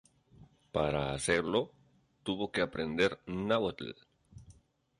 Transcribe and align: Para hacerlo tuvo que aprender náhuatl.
Para 0.71 1.13
hacerlo 1.13 1.71
tuvo 2.23 2.51
que 2.51 2.61
aprender 2.61 3.19
náhuatl. 3.27 3.91